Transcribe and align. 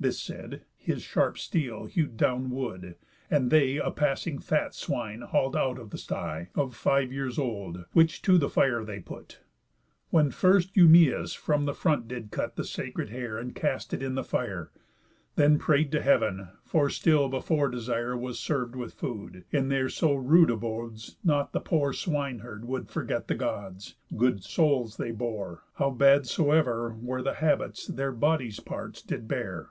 This 0.00 0.20
said, 0.20 0.64
his 0.76 1.02
sharp 1.02 1.38
steel 1.38 1.86
hew'd 1.86 2.18
down 2.18 2.50
wood, 2.50 2.96
and 3.30 3.50
they 3.50 3.78
A 3.78 3.90
passing 3.90 4.38
fat 4.38 4.74
swine 4.74 5.22
hal'd 5.22 5.56
out 5.56 5.78
of 5.78 5.88
the 5.88 5.96
sty, 5.96 6.50
Of 6.54 6.74
five 6.76 7.10
years 7.10 7.38
old, 7.38 7.86
which 7.94 8.20
to 8.20 8.36
the 8.36 8.50
fire 8.50 8.84
they 8.84 9.00
put. 9.00 9.40
When 10.10 10.30
first 10.30 10.74
Eumæus 10.74 11.34
from 11.34 11.64
the 11.64 11.72
front 11.72 12.06
did 12.06 12.30
cut 12.30 12.56
The 12.56 12.64
sacred 12.66 13.08
hair, 13.08 13.38
and 13.38 13.54
cast 13.54 13.94
it 13.94 14.02
in 14.02 14.14
the 14.14 14.22
fire, 14.22 14.70
Then 15.36 15.58
pray'd 15.58 15.90
to 15.92 16.02
heav'n; 16.02 16.48
for 16.64 16.90
still 16.90 17.30
before 17.30 17.70
desire 17.70 18.14
Was 18.14 18.38
serv'd 18.38 18.76
with 18.76 18.92
food, 18.92 19.46
in 19.52 19.70
their 19.70 19.88
so 19.88 20.12
rude 20.14 20.50
abodes, 20.50 21.16
Not 21.24 21.54
the 21.54 21.60
poor 21.60 21.94
swine 21.94 22.40
herd 22.40 22.66
would 22.66 22.90
forget 22.90 23.26
the 23.26 23.36
Gods, 23.36 23.94
Good 24.14 24.42
souls 24.44 24.98
they 24.98 25.12
bore, 25.12 25.62
how 25.76 25.88
bad 25.88 26.26
soever 26.26 26.92
were 27.00 27.22
The 27.22 27.34
habits 27.36 27.86
that 27.86 27.96
their 27.96 28.12
bodies' 28.12 28.60
parts 28.60 29.00
did 29.00 29.26
bear. 29.26 29.70